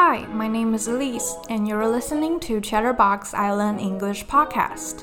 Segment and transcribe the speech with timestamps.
[0.00, 5.02] Hi, my name is Elise, and you're listening to Chatterbox Island English Podcast.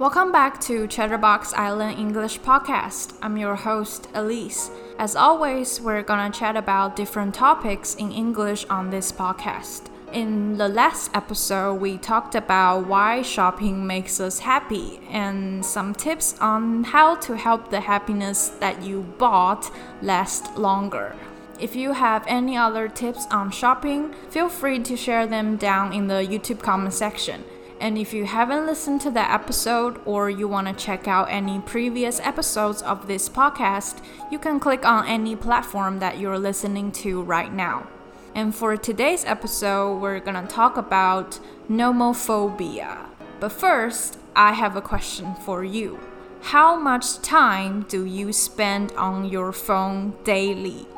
[0.00, 3.16] Welcome back to Chatterbox Island English Podcast.
[3.22, 4.72] I'm your host, Elise.
[4.98, 9.93] As always, we're gonna chat about different topics in English on this podcast.
[10.14, 16.38] In the last episode, we talked about why shopping makes us happy and some tips
[16.40, 21.16] on how to help the happiness that you bought last longer.
[21.58, 26.06] If you have any other tips on shopping, feel free to share them down in
[26.06, 27.42] the YouTube comment section.
[27.80, 31.58] And if you haven't listened to that episode or you want to check out any
[31.58, 37.20] previous episodes of this podcast, you can click on any platform that you're listening to
[37.20, 37.88] right now.
[38.34, 41.38] And for today's episode, we're gonna talk about
[41.70, 43.06] nomophobia.
[43.38, 46.00] But first, I have a question for you.
[46.40, 50.88] How much time do you spend on your phone daily?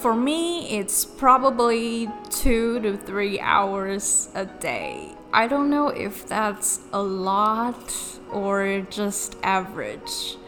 [0.00, 5.14] For me, it's probably two to three hours a day.
[5.30, 7.94] I don't know if that's a lot
[8.32, 10.38] or just average.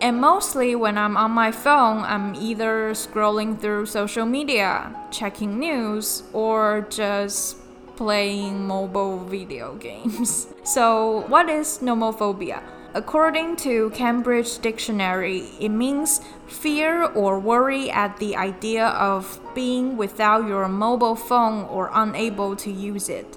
[0.00, 6.22] And mostly when I'm on my phone, I'm either scrolling through social media, checking news,
[6.34, 7.56] or just
[7.96, 10.48] playing mobile video games.
[10.64, 12.62] So, what is nomophobia?
[12.92, 20.46] According to Cambridge Dictionary, it means fear or worry at the idea of being without
[20.46, 23.36] your mobile phone or unable to use it.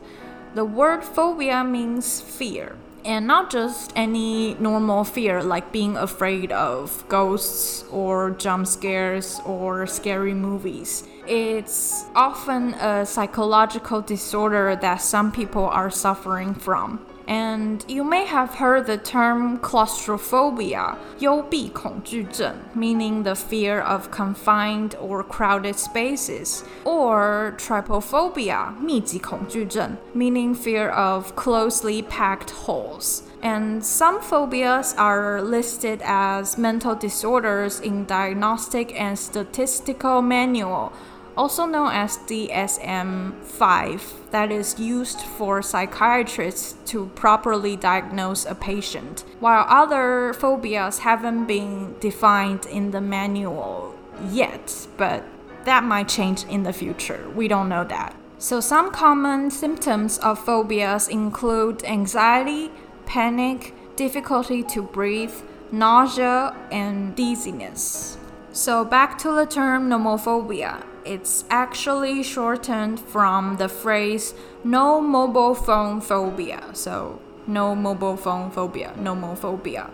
[0.55, 7.03] The word phobia means fear and not just any normal fear like being afraid of
[7.07, 11.03] ghosts or jump scares or scary movies.
[11.27, 17.05] It's often a psychological disorder that some people are suffering from.
[17.28, 25.22] And you may have heard the term claustrophobia, 幽闭恐惧症, meaning the fear of confined or
[25.24, 33.22] crowded spaces, or trypophobia, 密集恐惧症, meaning fear of closely packed halls.
[33.40, 40.92] And some phobias are listed as mental disorders in Diagnostic and Statistical Manual
[41.39, 49.23] also known as DSM 5, that is used for psychiatrists to properly diagnose a patient,
[49.39, 53.95] while other phobias haven't been defined in the manual
[54.29, 55.23] yet, but
[55.63, 57.29] that might change in the future.
[57.33, 58.13] We don't know that.
[58.37, 62.69] So, some common symptoms of phobias include anxiety,
[63.05, 65.35] panic, difficulty to breathe,
[65.71, 68.18] nausea, and dizziness.
[68.51, 74.33] So, back to the term nomophobia it's actually shortened from the phrase
[74.63, 76.63] no mobile phone phobia.
[76.73, 79.89] So, no mobile phone phobia, nomophobia.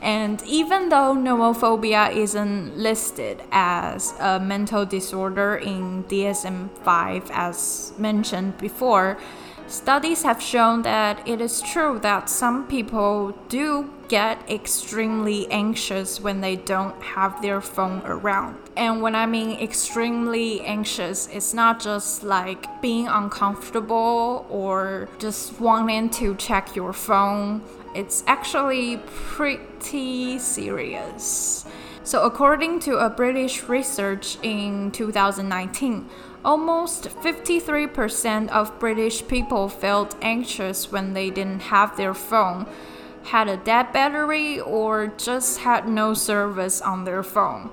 [0.00, 8.58] And even though nomophobia isn't listed as a mental disorder in DSM 5 as mentioned
[8.58, 9.18] before,
[9.66, 16.40] Studies have shown that it is true that some people do get extremely anxious when
[16.40, 18.56] they don't have their phone around.
[18.76, 26.10] And when I mean extremely anxious, it's not just like being uncomfortable or just wanting
[26.10, 27.62] to check your phone.
[27.92, 31.66] It's actually pretty serious.
[32.04, 36.08] So, according to a British research in 2019,
[36.44, 42.66] almost 53% of British people felt anxious when they didn't have their phone,
[43.24, 47.70] had a dead battery, or just had no service on their phone.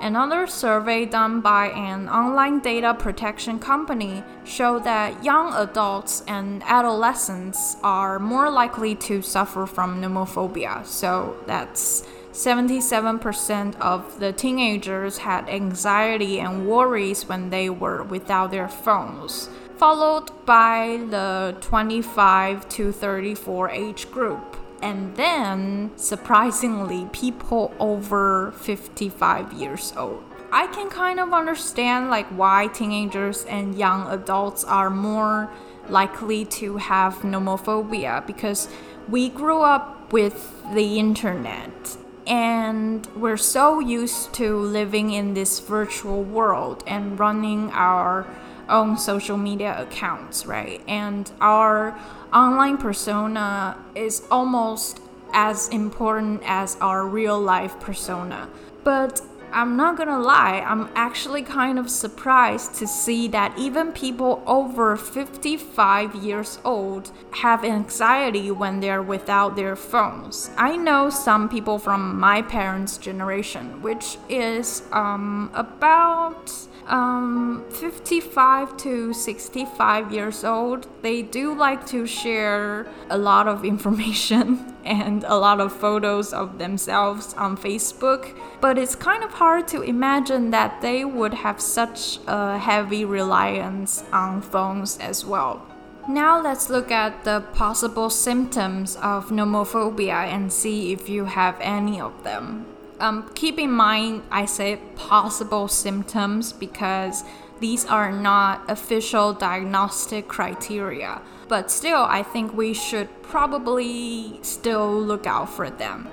[0.00, 7.76] Another survey done by an online data protection company showed that young adults and adolescents
[7.84, 10.84] are more likely to suffer from nomophobia.
[10.84, 18.68] So that's 77% of the teenagers had anxiety and worries when they were without their
[18.68, 24.56] phones, followed by the 25 to 34 age group.
[24.82, 30.24] And then, surprisingly, people over 55 years old.
[30.50, 35.50] I can kind of understand like why teenagers and young adults are more
[35.88, 38.68] likely to have nomophobia because
[39.08, 41.96] we grew up with the internet
[42.26, 48.26] and we're so used to living in this virtual world and running our
[48.68, 50.80] own social media accounts, right?
[50.88, 51.98] And our
[52.32, 55.00] online persona is almost
[55.32, 58.48] as important as our real life persona.
[58.84, 59.20] But
[59.52, 64.96] I'm not gonna lie, I'm actually kind of surprised to see that even people over
[64.96, 70.50] 55 years old have anxiety when they're without their phones.
[70.56, 76.50] I know some people from my parents' generation, which is um, about
[76.86, 84.74] um, 55 to 65 years old, they do like to share a lot of information
[84.84, 88.36] and a lot of photos of themselves on Facebook.
[88.60, 94.04] But it's kind of hard to imagine that they would have such a heavy reliance
[94.12, 95.66] on phones as well.
[96.08, 102.00] Now let's look at the possible symptoms of nomophobia and see if you have any
[102.00, 102.66] of them.
[103.02, 107.24] Um, keep in mind, I say possible symptoms because
[107.58, 111.20] these are not official diagnostic criteria.
[111.48, 116.06] But still, I think we should probably still look out for them.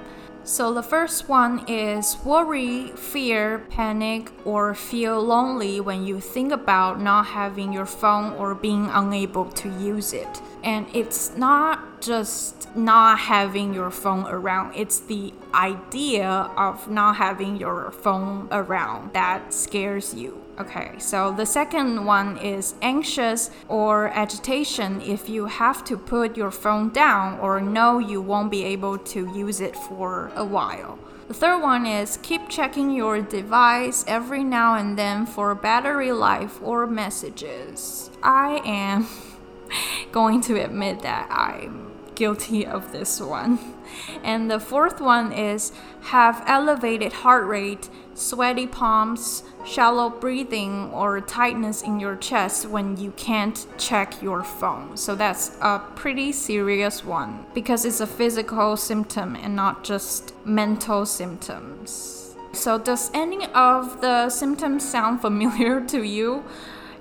[0.43, 6.99] So the first one is worry, fear, panic, or feel lonely when you think about
[6.99, 10.41] not having your phone or being unable to use it.
[10.63, 17.57] And it's not just not having your phone around, it's the idea of not having
[17.57, 20.41] your phone around that scares you.
[20.59, 26.51] Okay, so the second one is anxious or agitation if you have to put your
[26.51, 30.99] phone down or know you won't be able to use it for a while.
[31.29, 36.59] The third one is keep checking your device every now and then for battery life
[36.61, 38.11] or messages.
[38.21, 39.07] I am
[40.11, 41.89] going to admit that I'm
[42.19, 43.57] guilty of this one.
[44.23, 45.71] And the fourth one is
[46.01, 53.11] have elevated heart rate, sweaty palms, shallow breathing, or tightness in your chest when you
[53.11, 54.97] can't check your phone.
[54.97, 61.05] So that's a pretty serious one because it's a physical symptom and not just mental
[61.05, 62.35] symptoms.
[62.51, 66.43] So, does any of the symptoms sound familiar to you?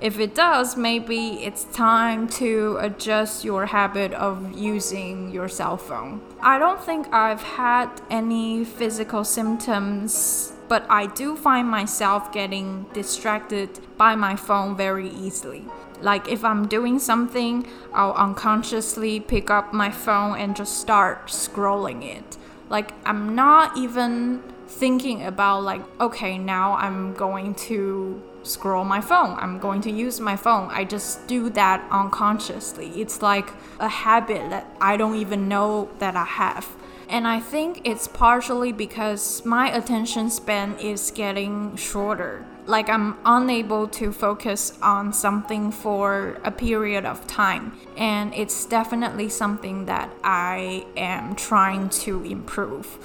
[0.01, 6.21] If it does, maybe it's time to adjust your habit of using your cell phone.
[6.41, 13.81] I don't think I've had any physical symptoms, but I do find myself getting distracted
[13.97, 15.65] by my phone very easily.
[16.01, 22.05] Like if I'm doing something, I'll unconsciously pick up my phone and just start scrolling
[22.05, 22.37] it.
[22.71, 29.39] Like I'm not even thinking about like okay, now I'm going to scroll my phone.
[29.39, 30.71] I'm going to use my phone.
[30.71, 32.89] I just do that unconsciously.
[33.01, 36.69] It's like a habit that I don't even know that I have.
[37.09, 42.45] And I think it's partially because my attention span is getting shorter.
[42.67, 47.73] Like I'm unable to focus on something for a period of time.
[47.97, 52.99] And it's definitely something that I am trying to improve.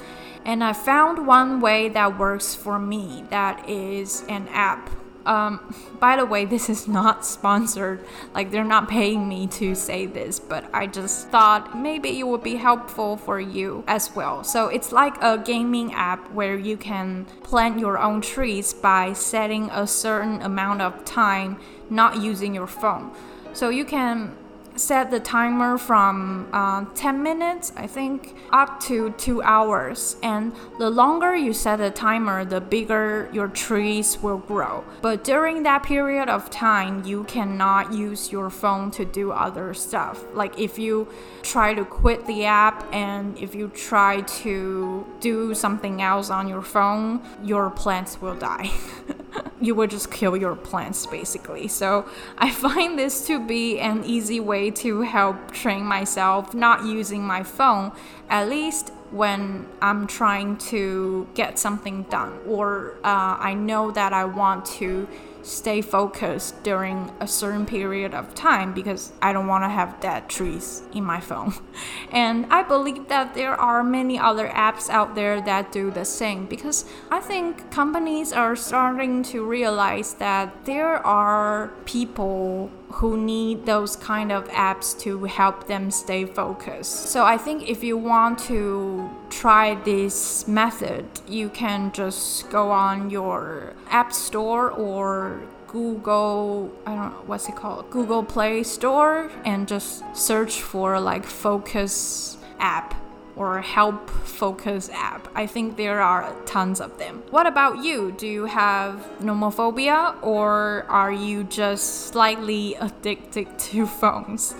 [0.44, 4.90] And I found one way that works for me that is an app
[5.26, 8.04] um, by the way, this is not sponsored.
[8.34, 12.42] Like, they're not paying me to say this, but I just thought maybe it would
[12.42, 14.44] be helpful for you as well.
[14.44, 19.70] So, it's like a gaming app where you can plant your own trees by setting
[19.70, 21.58] a certain amount of time
[21.90, 23.12] not using your phone.
[23.52, 24.36] So, you can
[24.76, 30.16] set the timer from uh, 10 minutes, I think, up to two hours.
[30.22, 34.84] And the longer you set the timer, the bigger your trees will grow.
[35.02, 40.24] But during that period of time, you cannot use your phone to do other stuff.
[40.34, 41.08] Like if you
[41.42, 46.62] try to quit the app and if you try to do something else on your
[46.62, 48.70] phone, your plants will die.
[49.64, 51.68] you would just kill your plants basically.
[51.68, 57.22] So I find this to be an easy way to help train myself not using
[57.22, 57.92] my phone,
[58.28, 64.24] at least when I'm trying to get something done or uh, I know that I
[64.24, 65.06] want to
[65.44, 70.28] stay focused during a certain period of time because I don't want to have dead
[70.28, 71.54] trees in my phone.
[72.10, 76.46] And I believe that there are many other apps out there that do the same
[76.46, 83.96] because I think companies are starting to realize that there are people who need those
[83.96, 87.08] kind of apps to help them stay focused.
[87.08, 93.10] So I think if you want to try this method, you can just go on
[93.10, 99.66] your app store or Google, I don't know what's it called, Google Play Store and
[99.66, 102.94] just search for like focus app
[103.36, 105.28] or help focus app.
[105.34, 107.22] I think there are tons of them.
[107.30, 108.12] What about you?
[108.12, 114.54] Do you have nomophobia or are you just slightly addicted to phones?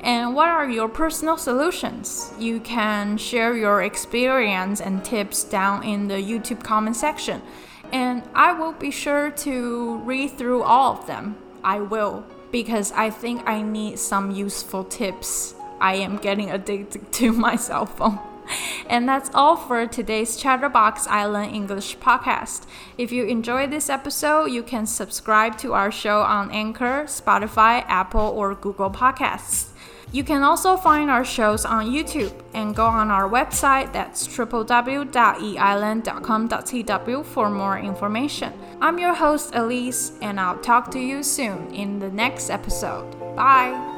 [0.00, 2.32] And what are your personal solutions?
[2.38, 7.42] You can share your experience and tips down in the YouTube comment section.
[7.92, 11.36] And I will be sure to read through all of them.
[11.64, 15.55] I will, because I think I need some useful tips.
[15.80, 18.18] I am getting addicted to my cell phone.
[18.88, 22.66] And that's all for today's Chatterbox Island English podcast.
[22.96, 28.20] If you enjoyed this episode, you can subscribe to our show on Anchor, Spotify, Apple,
[28.20, 29.70] or Google Podcasts.
[30.12, 37.24] You can also find our shows on YouTube and go on our website that's www.eisland.com.tw
[37.24, 38.52] for more information.
[38.80, 43.10] I'm your host Elise and I'll talk to you soon in the next episode.
[43.34, 43.95] Bye.